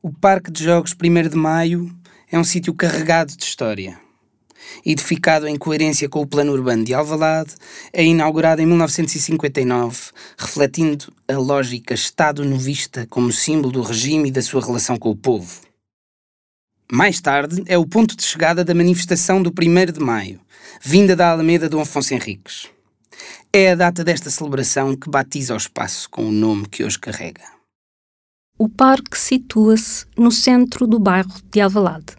[0.00, 1.94] O Parque de Jogos 1 de Maio
[2.32, 4.07] é um sítio carregado de história.
[4.84, 7.54] Edificado em coerência com o plano urbano de Alvalade,
[7.92, 14.64] é inaugurado em 1959, refletindo a lógica Estado-novista como símbolo do regime e da sua
[14.64, 15.60] relação com o povo.
[16.90, 20.40] Mais tarde, é o ponto de chegada da manifestação do 1 de Maio,
[20.80, 22.68] vinda da Alameda Dom Afonso Henriques.
[23.52, 27.42] É a data desta celebração que batiza o espaço com o nome que hoje carrega.
[28.58, 32.16] O parque situa-se no centro do bairro de Alvalade.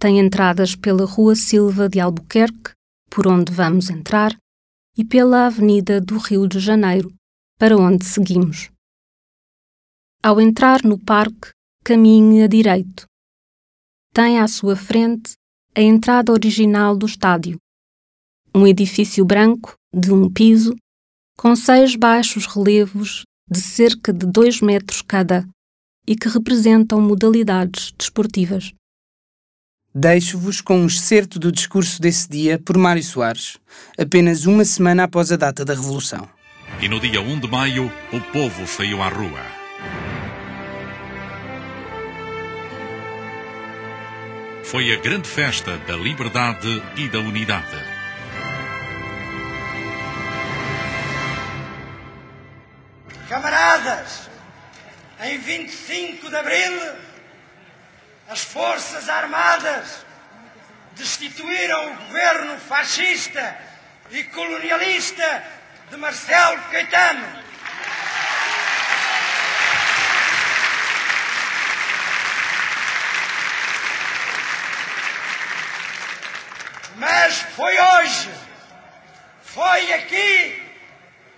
[0.00, 2.72] Tem entradas pela Rua Silva de Albuquerque,
[3.10, 4.34] por onde vamos entrar,
[4.96, 7.12] e pela Avenida do Rio de Janeiro,
[7.58, 8.70] para onde seguimos.
[10.22, 11.50] Ao entrar no parque,
[11.84, 13.04] caminhe a direito.
[14.14, 15.32] Tem à sua frente
[15.76, 17.58] a entrada original do estádio,
[18.54, 20.74] um edifício branco de um piso,
[21.36, 25.46] com seis baixos relevos de cerca de dois metros cada
[26.06, 28.72] e que representam modalidades desportivas.
[29.92, 33.58] Deixo-vos com um excerto do discurso desse dia por Mário Soares,
[33.98, 36.28] apenas uma semana após a data da Revolução.
[36.80, 39.42] E no dia 1 de maio, o povo saiu à rua.
[44.62, 47.76] Foi a grande festa da liberdade e da unidade.
[53.28, 54.30] Camaradas,
[55.24, 57.09] em 25 de abril,
[58.30, 60.06] as Forças Armadas
[60.92, 63.58] destituíram o governo fascista
[64.08, 65.44] e colonialista
[65.90, 67.26] de Marcelo Caetano.
[76.94, 78.30] Mas foi hoje,
[79.42, 80.62] foi aqui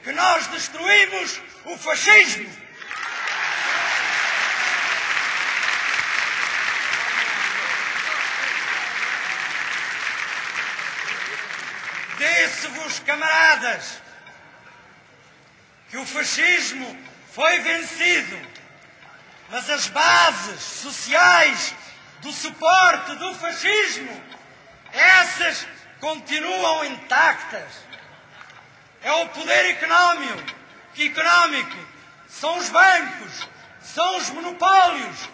[0.04, 2.61] que nós destruímos o fascismo.
[12.22, 14.00] Disse-vos, camaradas,
[15.90, 16.96] que o fascismo
[17.32, 18.40] foi vencido,
[19.50, 21.74] mas as bases sociais
[22.20, 24.22] do suporte do fascismo,
[24.92, 25.66] essas
[25.98, 27.72] continuam intactas.
[29.02, 30.54] É o poder económico,
[30.96, 31.76] económico
[32.28, 33.48] são os bancos,
[33.80, 35.28] são os monopólios,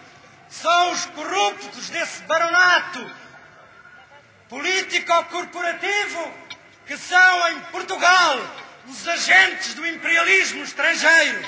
[0.48, 3.14] são os corruptos desse baronato
[4.48, 6.47] político-corporativo
[6.88, 8.40] que são em Portugal
[8.88, 11.42] os agentes do imperialismo estrangeiro.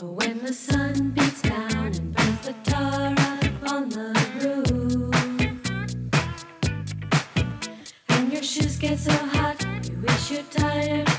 [0.00, 5.14] When the sun beats down and the tar up on the roof,
[8.32, 11.13] your shoes get so hot, you wish your tired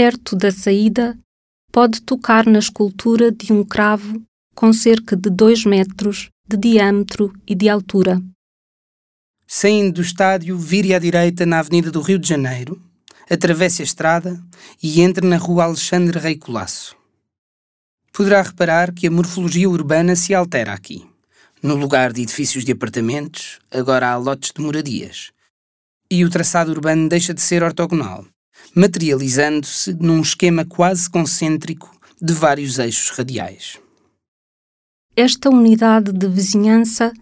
[0.00, 1.14] perto da saída,
[1.70, 4.22] pode tocar na escultura de um cravo
[4.54, 8.18] com cerca de 2 metros de diâmetro e de altura.
[9.46, 12.80] Saindo do estádio, vire à direita na Avenida do Rio de Janeiro,
[13.28, 14.42] atravesse a estrada
[14.82, 16.96] e entre na rua Alexandre Rei Colasso.
[18.10, 21.06] Poderá reparar que a morfologia urbana se altera aqui.
[21.62, 25.30] No lugar de edifícios de apartamentos, agora há lotes de moradias.
[26.10, 28.24] E o traçado urbano deixa de ser ortogonal,
[28.74, 31.90] materializando-se num esquema quase concêntrico
[32.20, 33.78] de vários eixos radiais.
[35.16, 37.12] Esta unidade de vizinhança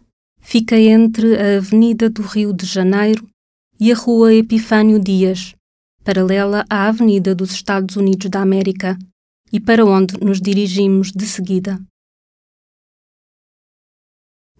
[0.40, 3.28] fica entre a Avenida do Rio de Janeiro
[3.80, 5.54] e a Rua Epifânio Dias,
[6.04, 8.98] paralela à Avenida dos Estados Unidos da América
[9.52, 11.80] e para onde nos dirigimos de seguida.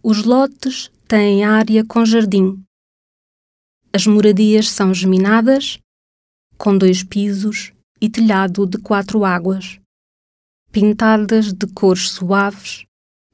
[0.03, 2.63] Os lotes têm área com jardim.
[3.93, 5.79] As moradias são geminadas,
[6.59, 9.79] com dois pisos e telhado de quatro águas,
[10.73, 12.85] pintadas de cores suaves,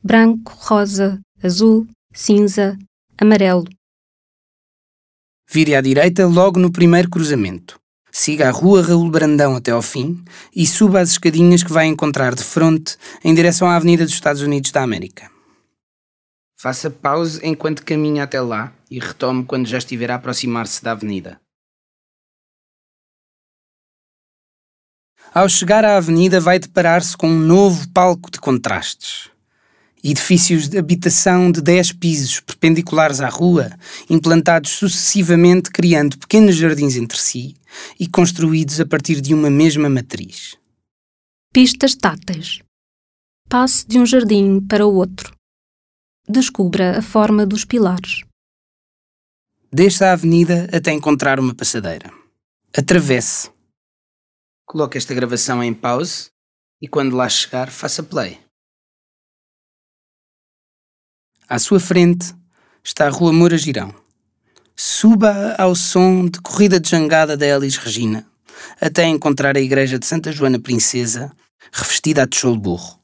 [0.02, 2.78] branco, rosa, azul, cinza,
[3.18, 3.64] amarelo.
[5.50, 7.80] Vire à direita logo no primeiro cruzamento.
[8.10, 10.22] Siga a rua Raul Brandão até ao fim
[10.54, 14.40] e suba as escadinhas que vai encontrar de frente em direção à Avenida dos Estados
[14.40, 15.30] Unidos da América.
[16.56, 21.40] Faça pause enquanto caminha até lá e retome quando já estiver a aproximar-se da avenida.
[25.34, 29.28] Ao chegar à avenida, vai deparar-se com um novo palco de contrastes.
[30.00, 33.72] Edifícios de habitação de 10 pisos perpendiculares à rua,
[34.08, 37.56] implantados sucessivamente, criando pequenos jardins entre si
[37.98, 40.56] e construídos a partir de uma mesma matriz.
[41.52, 42.60] Pistas táteis.
[43.48, 45.34] Passe de um jardim para o outro.
[46.28, 48.20] Descubra a forma dos pilares.
[49.72, 52.12] Desça a avenida até encontrar uma passadeira.
[52.72, 53.53] Atravesse.
[54.74, 56.30] Coloque esta gravação em pause
[56.82, 58.40] e quando lá chegar, faça play.
[61.48, 62.34] À sua frente
[62.82, 63.94] está a Rua Moura Girão.
[64.74, 68.26] Suba ao som de Corrida de Jangada da Elis Regina,
[68.80, 71.30] até encontrar a igreja de Santa Joana Princesa,
[71.72, 72.98] revestida a tijolo burro.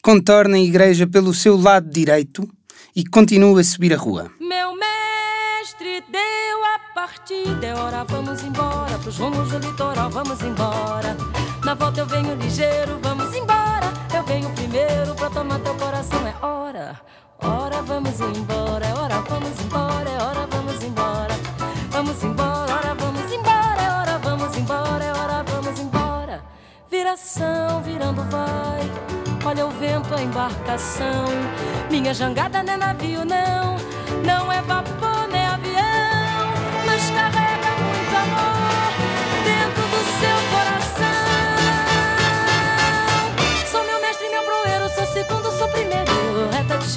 [0.00, 2.48] Contorne a igreja pelo seu lado direito
[2.96, 4.32] e continue a subir a rua.
[4.40, 6.73] Meu mestre deu a
[7.04, 8.98] partida, é hora, vamos embora.
[8.98, 11.14] Pros rumos do litoral, vamos embora.
[11.62, 13.92] Na volta eu venho ligeiro, vamos embora.
[14.14, 16.98] Eu venho primeiro pra tomar teu coração, é hora.
[17.42, 21.34] Hora, vamos embora, é hora, vamos embora, é hora, vamos embora.
[21.90, 26.42] Vamos embora, hora, vamos embora, é hora, vamos embora, é hora, vamos embora.
[26.90, 28.90] Viração, virando vai.
[29.44, 31.26] Olha o vento, a embarcação.
[31.90, 33.76] Minha jangada não é navio, não.
[34.24, 35.83] Não é vapor, nem avião.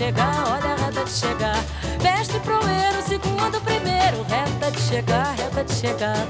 [0.07, 1.63] Chegar, olha a reta de chegar.
[2.01, 4.23] Mestre proeiro, segundo, primeiro.
[4.23, 6.27] Reta de chegar, reta de chegar.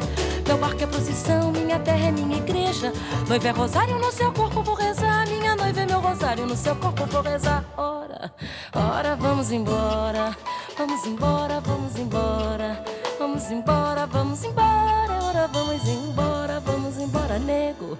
[0.47, 2.91] Meu barco é procissão, minha terra é minha igreja.
[3.27, 5.27] Noiva é rosário, no seu corpo vou rezar.
[5.27, 7.63] Minha noiva é meu rosário, no seu corpo vou rezar.
[7.77, 8.31] Ora,
[8.73, 10.35] ora, vamos embora.
[10.77, 12.83] Vamos embora, vamos embora.
[13.19, 15.19] Vamos embora, vamos embora.
[15.23, 17.97] Ora, vamos embora, vamos embora, nego.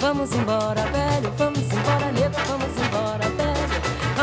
[0.00, 1.32] Vamos embora, velho.
[1.38, 2.34] Vamos embora, nego.
[2.48, 3.53] Vamos embora, velho.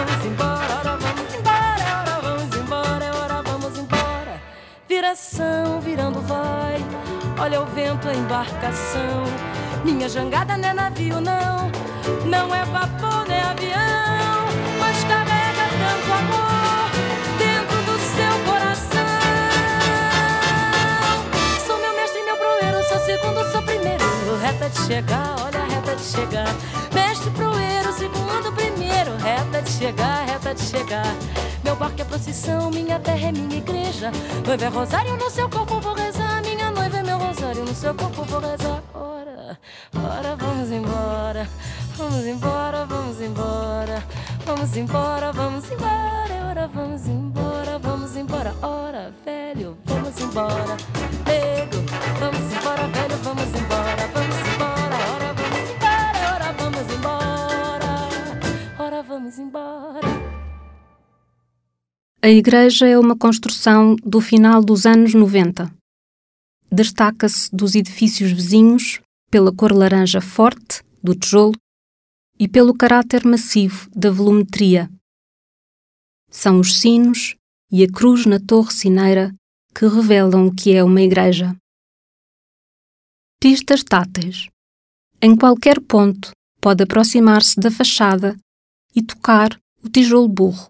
[0.04, 1.86] Vamos embora, ora, vamos embora.
[2.02, 4.42] Ora, vamos embora, ora, vamos embora.
[4.90, 6.84] Viração, virando vai.
[7.40, 9.26] Olha o vento, a embarcação.
[9.86, 11.72] Minha jangada não é navio, não.
[12.26, 14.48] Não é vapor, nem avião.
[14.80, 16.90] Mas carrega tanto amor
[17.38, 19.06] dentro do seu coração.
[21.68, 22.84] Sou meu mestre, meu proeiro.
[22.90, 24.04] Sou segundo, sou primeiro.
[24.42, 26.56] Reta de chegar, olha a reta de chegar.
[26.92, 28.81] Mestre proeiro, segundo, primeiro.
[29.62, 31.16] Reta de chegar, reta de chegar.
[31.64, 34.12] Meu barco é procissão, minha terra é minha igreja.
[34.46, 36.42] Noiva é rosário, no seu corpo vou rezar.
[36.42, 38.82] Minha noiva é meu rosário, no seu corpo vou rezar.
[38.92, 39.60] Ora,
[39.96, 41.48] ora, vamos embora.
[41.96, 44.04] Vamos embora, vamos embora.
[44.46, 46.50] Vamos embora, vamos embora.
[46.50, 48.56] Ora, vamos embora, vamos embora.
[48.64, 50.78] Ora, velho, vamos embora.
[51.28, 51.86] Nego,
[52.20, 53.71] vamos embora, velho, vamos embora.
[59.08, 60.00] Vamos embora.
[62.22, 65.74] A igreja é uma construção do final dos anos 90.
[66.72, 71.56] Destaca-se dos edifícios vizinhos pela cor laranja forte do tijolo
[72.38, 74.90] e pelo caráter massivo da volumetria.
[76.30, 77.36] São os sinos
[77.72, 79.34] e a cruz na torre cineira
[79.74, 81.56] que revelam que é uma igreja.
[83.40, 84.48] Pistas táteis.
[85.20, 88.38] Em qualquer ponto pode aproximar-se da fachada
[88.96, 90.68] e tocar o tijolo burro.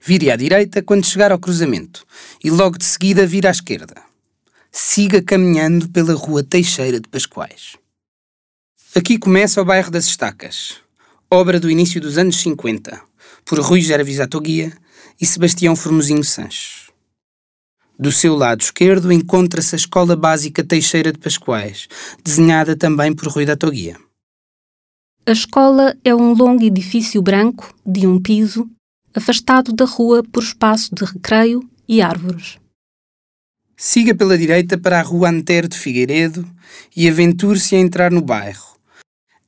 [0.00, 2.06] Vire à direita quando chegar ao cruzamento
[2.42, 4.02] e logo de seguida vire à esquerda.
[4.72, 7.76] siga caminhando pela Rua Teixeira de Pascoais.
[8.94, 10.76] Aqui começa o bairro das Estacas,
[11.28, 13.00] obra do início dos anos 50,
[13.44, 14.72] por Rui Geravisatoguia
[15.20, 16.90] e Sebastião Formosinho Sanches.
[17.98, 21.86] Do seu lado esquerdo encontra-se a Escola Básica Teixeira de Pascoais,
[22.24, 23.98] desenhada também por Rui da Toguia.
[25.26, 28.68] A escola é um longo edifício branco, de um piso,
[29.14, 32.58] afastado da rua por espaço de recreio e árvores.
[33.76, 36.48] Siga pela direita para a Rua Antero de Figueiredo
[36.96, 38.76] e aventure-se a entrar no bairro.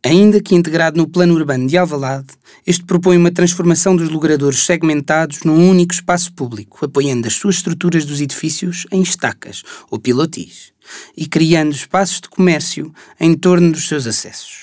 [0.05, 2.35] Ainda que integrado no plano urbano de Alvalade,
[2.67, 8.05] este propõe uma transformação dos logradouros segmentados num único espaço público, apoiando as suas estruturas
[8.05, 10.73] dos edifícios em estacas ou pilotis
[11.17, 14.62] e criando espaços de comércio em torno dos seus acessos.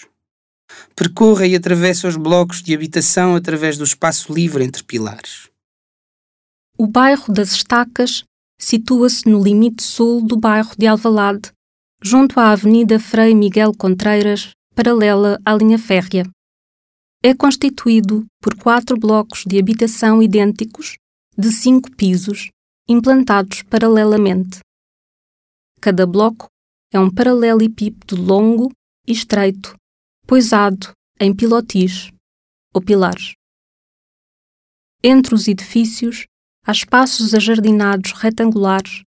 [0.99, 5.49] Percorra e atravessa os blocos de habitação através do espaço livre entre pilares.
[6.77, 8.25] O bairro das Estacas
[8.59, 11.53] situa-se no limite sul do bairro de Alvalade,
[12.03, 16.29] junto à Avenida Frei Miguel Contreiras, paralela à linha férrea.
[17.23, 20.97] É constituído por quatro blocos de habitação idênticos,
[21.37, 22.49] de cinco pisos,
[22.89, 24.59] implantados paralelamente.
[25.79, 26.47] Cada bloco
[26.91, 28.69] é um paralelepípedo longo
[29.07, 29.78] e estreito,
[30.30, 32.11] poisado em pilotis
[32.71, 33.34] ou pilares.
[35.03, 36.27] Entre os edifícios
[36.63, 39.01] há espaços ajardinados retangulares,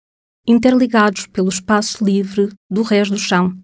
[0.44, 3.56] interligados pelo espaço livre do resto do chão.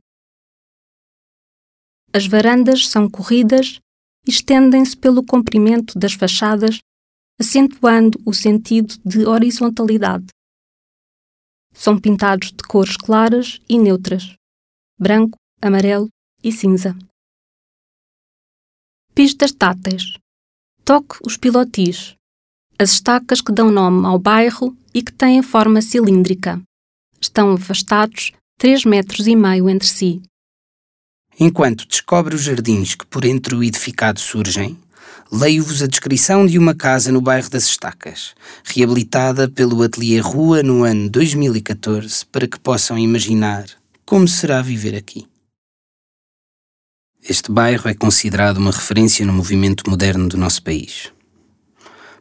[2.12, 3.80] As varandas são corridas
[4.24, 6.78] e estendem-se pelo comprimento das fachadas,
[7.40, 10.28] acentuando o sentido de horizontalidade.
[11.74, 14.32] São pintados de cores claras e neutras,
[14.96, 16.08] branco, amarelo
[16.40, 16.96] e cinza.
[19.18, 20.14] Pistas táteis.
[20.84, 22.14] Toque os pilotis,
[22.78, 26.62] as estacas que dão nome ao bairro e que têm forma cilíndrica.
[27.20, 30.22] Estão afastados três metros e meio entre si.
[31.36, 34.78] Enquanto descobre os jardins que por entre o edificado surgem,
[35.32, 40.84] leio-vos a descrição de uma casa no bairro das Estacas, reabilitada pelo Atelier Rua no
[40.84, 43.66] ano 2014 para que possam imaginar
[44.06, 45.26] como será viver aqui.
[47.22, 51.12] Este bairro é considerado uma referência no movimento moderno do nosso país.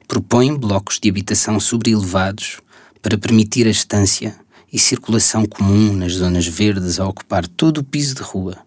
[0.07, 2.57] Propõe blocos de habitação sobrelevados
[3.01, 4.35] para permitir a estância
[4.73, 8.57] e circulação comum nas zonas verdes a ocupar todo o piso de rua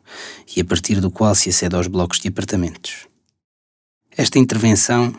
[0.56, 3.06] e a partir do qual se acede aos blocos de apartamentos.
[4.16, 5.14] Esta intervenção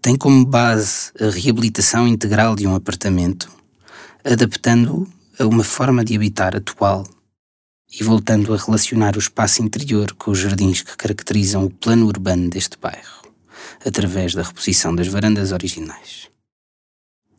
[0.00, 3.50] tem como base a reabilitação integral de um apartamento,
[4.22, 5.08] adaptando-o
[5.42, 7.04] a uma forma de habitar atual
[7.92, 12.48] e voltando a relacionar o espaço interior com os jardins que caracterizam o plano urbano
[12.48, 13.22] deste bairro,
[13.84, 16.28] através da reposição das varandas originais.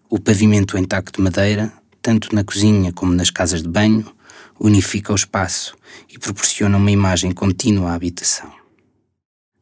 [0.09, 1.71] O pavimento em taco de madeira
[2.01, 4.11] tanto na cozinha como nas casas de banho,
[4.59, 5.75] unifica o espaço
[6.09, 8.60] e proporciona uma imagem contínua à habitação.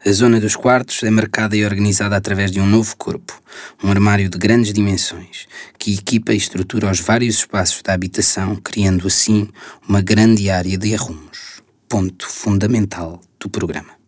[0.05, 3.37] A zona dos quartos é marcada e organizada através de um novo corpo,
[3.83, 5.45] um armário de grandes dimensões,
[5.77, 9.49] que equipa e estrutura os vários espaços da habitação, criando assim
[9.85, 11.61] uma grande área de arrumos.
[11.89, 13.98] Ponto fundamental do programa.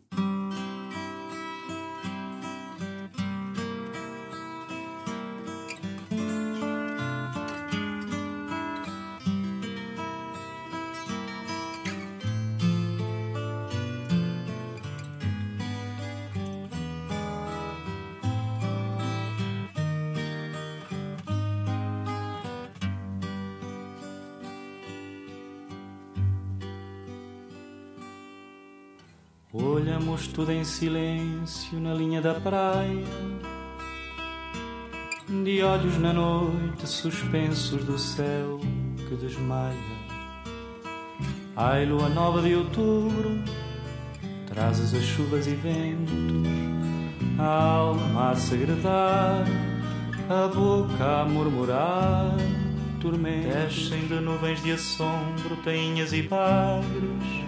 [30.21, 33.05] Olhamos tudo em silêncio na linha da praia,
[35.27, 38.59] de olhos na noite suspensos do céu
[38.97, 39.75] que desmaia.
[41.55, 43.41] Ai, lua nova de outubro,
[44.45, 46.47] trazes as chuvas e ventos,
[47.39, 49.43] a alma a segredar,
[50.29, 52.35] a boca a murmurar.
[52.99, 57.40] Tormentos descem de nuvens de assombro, tainhas e bagres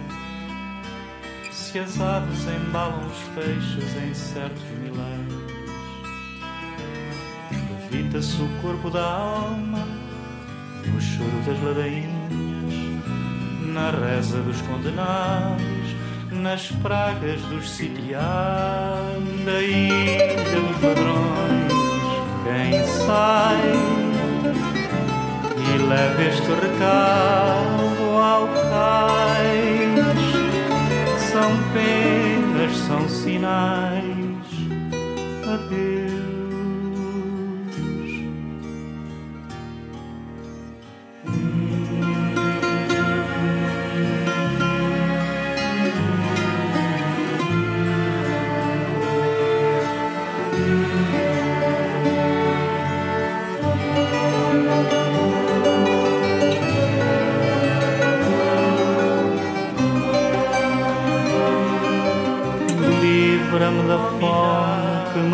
[1.78, 5.52] as aves embalam os peixes em certos milênios.
[7.90, 9.84] Levita-se o corpo da alma
[10.86, 12.12] no choro das ladainhas,
[13.72, 15.96] na reza dos condenados,
[16.30, 21.74] nas pragas dos sitiados, da ilha dos ladrões.
[22.44, 23.72] Quem sai
[25.74, 29.73] e leva este recado ao cais
[32.86, 34.44] são sinais.
[35.46, 36.03] Adeus.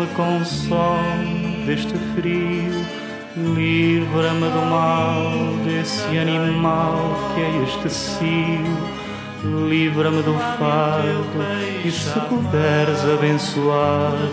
[0.01, 2.85] Me consome deste frio.
[3.37, 5.31] Livra-me do mal
[5.63, 9.01] desse animal que é este cio.
[9.67, 11.41] Livra-me do fardo
[11.83, 14.29] e se puderes abençoado,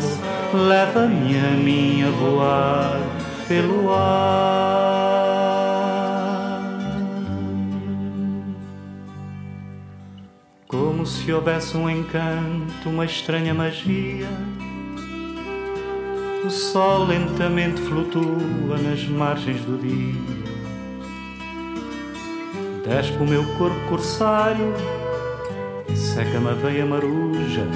[0.52, 3.00] leva-me a mim a voar
[3.46, 5.38] pelo ar.
[10.66, 14.28] Como se houvesse um encanto, uma estranha magia.
[16.48, 20.14] O sol lentamente flutua nas margens do dia.
[22.82, 24.72] Despe o meu corpo corsário,
[25.94, 27.66] seca-me a veia maruja,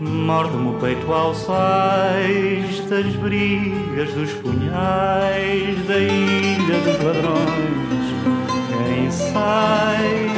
[0.00, 8.00] morde-me o peito aos ais das brigas dos punhais da ilha dos ladrões.
[8.84, 10.28] Quem sai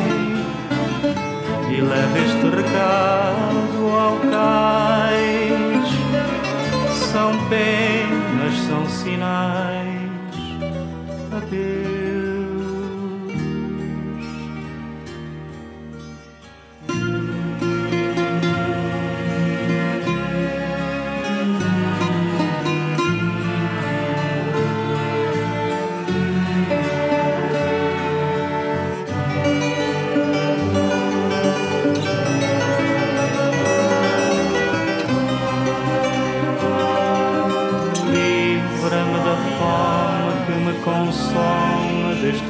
[1.74, 4.91] e leva este recado ao cais.
[7.62, 7.68] São
[8.32, 10.10] penas, são sinais.
[11.30, 11.91] Adeus.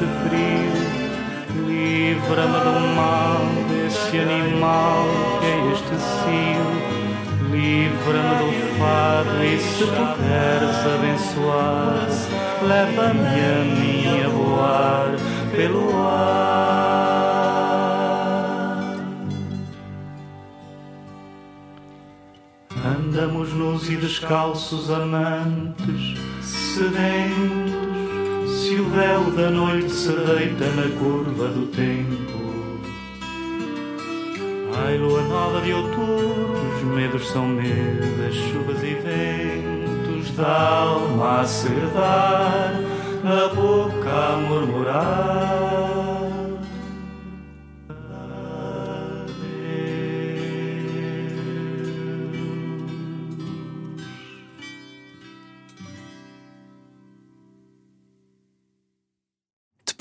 [0.03, 0.73] Deste frio.
[1.67, 5.05] Livra-me do mal desse animal
[5.41, 6.67] que é este cio.
[7.51, 12.09] Livra-me do fado e se puderes abençoar,
[12.67, 15.11] leva-me a mim a voar
[15.55, 16.43] pelo ar.
[22.85, 27.62] Andamos nus e descalços amantes, sedentos,
[28.73, 32.41] se o véu da noite se deita na curva do tempo.
[34.75, 41.45] Ai, lua nova de outubro, os medos são medos, chuvas e ventos, da alma a
[41.45, 42.81] segredar,
[43.25, 45.72] a boca a murmurar.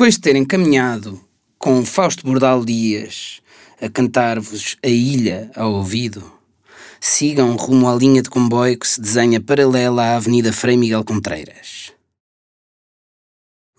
[0.01, 1.23] Depois de terem caminhado
[1.59, 3.39] com Fausto Bordal Dias
[3.79, 6.23] a cantar-vos A Ilha ao ouvido,
[6.99, 11.93] sigam rumo à linha de comboio que se desenha paralela à Avenida Frei Miguel Contreiras.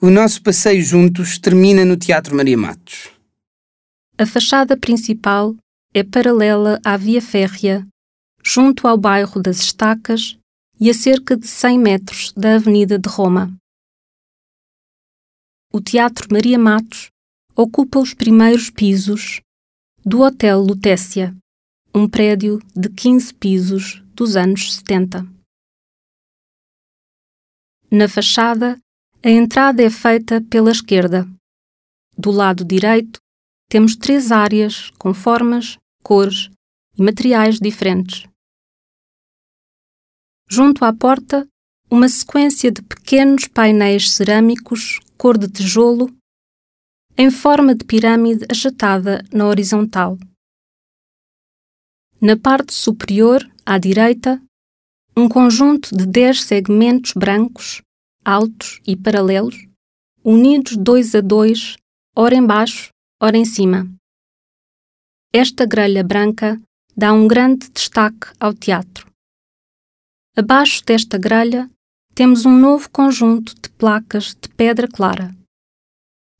[0.01, 3.11] O nosso passeio juntos termina no Teatro Maria Matos.
[4.17, 5.57] A fachada principal
[5.93, 7.85] é paralela à via férrea,
[8.45, 10.39] junto ao bairro das Estacas
[10.79, 13.53] e a cerca de 100 metros da Avenida de Roma.
[15.75, 17.11] O Teatro Maria Matos
[17.57, 19.41] ocupa os primeiros pisos
[20.05, 21.35] do Hotel Lutécia,
[21.95, 25.27] um prédio de 15 pisos dos anos 70.
[27.91, 28.79] Na fachada,
[29.23, 31.27] a entrada é feita pela esquerda.
[32.19, 33.19] Do lado direito,
[33.71, 36.51] temos três áreas com formas, cores
[36.99, 38.29] e materiais diferentes.
[40.51, 41.49] Junto à porta,
[41.91, 46.13] uma sequência de pequenos painéis cerâmicos cor de tijolo,
[47.17, 50.19] em forma de pirâmide achatada na horizontal.
[52.21, 54.43] Na parte superior, à direita,
[55.17, 57.83] um conjunto de dez segmentos brancos,
[58.25, 59.65] altos e paralelos,
[60.25, 61.77] unidos dois a dois,
[62.17, 62.91] ora embaixo,
[63.23, 63.89] ora em cima.
[65.33, 66.61] Esta grelha branca
[66.97, 69.09] dá um grande destaque ao teatro.
[70.37, 71.71] Abaixo desta grelha
[72.15, 75.35] temos um novo conjunto de placas de pedra clara.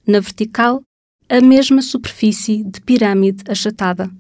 [0.07, 0.83] Na vertical,
[1.29, 4.11] a mesma superfície de pirâmide achatada.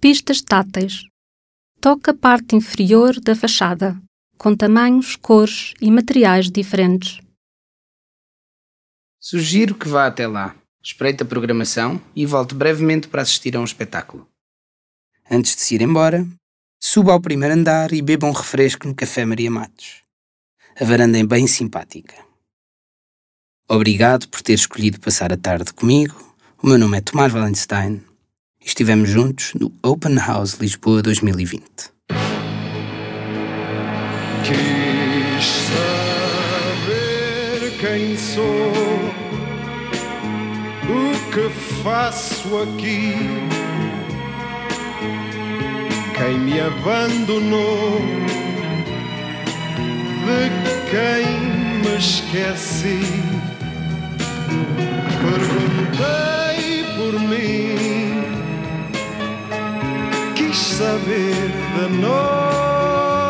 [0.00, 1.04] Pistas táteis.
[1.80, 4.00] Toca a parte inferior da fachada,
[4.38, 7.20] com tamanhos, cores e materiais diferentes.
[9.20, 13.64] Sugiro que vá até lá, espreite a programação e volte brevemente para assistir a um
[13.64, 14.26] espetáculo.
[15.30, 16.26] Antes de se ir embora,
[16.86, 20.02] suba ao primeiro andar e beba um refresco no Café Maria Matos.
[20.78, 22.14] A varanda é bem simpática.
[23.66, 26.14] Obrigado por ter escolhido passar a tarde comigo.
[26.62, 28.02] O meu nome é Tomás Valenstein
[28.60, 31.64] e estivemos juntos no Open House Lisboa 2020.
[34.44, 35.46] Quis
[36.84, 38.44] saber quem sou,
[40.84, 41.48] o que
[41.82, 43.63] faço aqui.
[46.24, 48.00] Quem me abandonou,
[50.24, 50.48] de
[50.90, 51.26] quem
[51.82, 53.04] me esqueci.
[55.20, 58.24] Perguntei por mim,
[60.34, 63.24] quis saber de nós,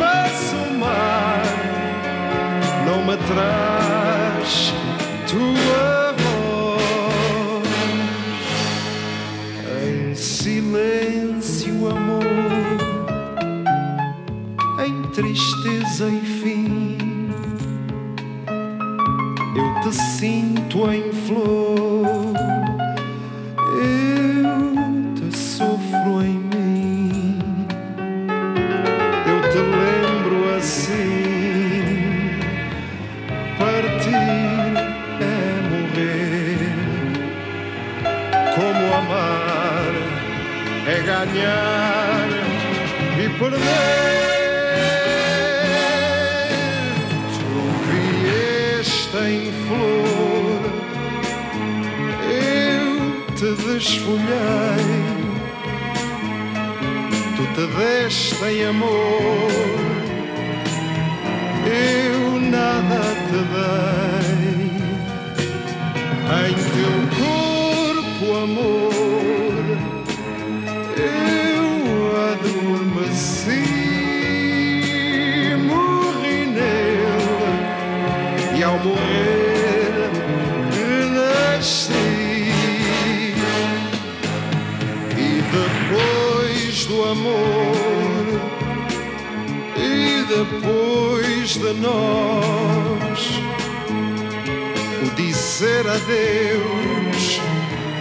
[0.00, 1.42] mas o mar
[2.86, 4.50] não me traz
[5.30, 7.68] tua voz.
[9.84, 11.21] Em silêncio,
[15.22, 16.51] tristeza e fim,
[53.92, 54.78] desfolhei,
[57.36, 59.91] tu te deste em amor
[90.34, 93.20] depois de nós.
[95.02, 97.40] O dizer adeus,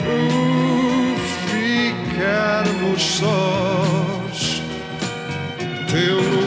[0.08, 1.16] o
[1.50, 4.62] ficarmos sós,
[5.90, 6.41] teu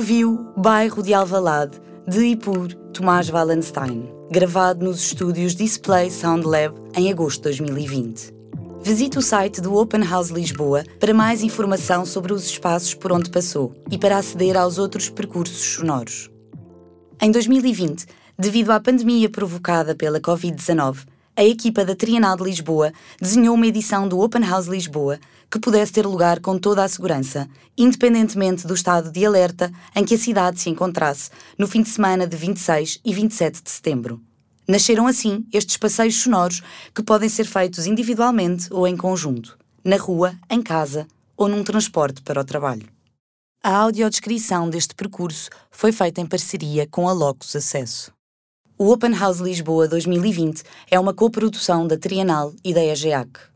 [0.00, 1.78] Ouviu Bairro de Alvalade,
[2.08, 8.34] de e por Tomás Wallenstein, gravado nos estúdios Display Sound Lab em agosto de 2020.
[8.82, 13.28] Visite o site do Open House Lisboa para mais informação sobre os espaços por onde
[13.28, 16.30] passou e para aceder aos outros percursos sonoros.
[17.20, 18.06] Em 2020,
[18.38, 21.04] devido à pandemia provocada pela Covid-19,
[21.40, 25.18] a equipa da Trienal de Lisboa desenhou uma edição do Open House Lisboa
[25.50, 30.16] que pudesse ter lugar com toda a segurança, independentemente do estado de alerta em que
[30.16, 34.20] a cidade se encontrasse no fim de semana de 26 e 27 de setembro.
[34.68, 36.60] Nasceram assim estes passeios sonoros
[36.94, 42.20] que podem ser feitos individualmente ou em conjunto, na rua, em casa ou num transporte
[42.20, 42.86] para o trabalho.
[43.64, 48.12] A audiodescrição deste percurso foi feita em parceria com a Locus Acesso.
[48.82, 53.49] O Open House Lisboa 2020 é uma coprodução da Trienal e da EGEAC.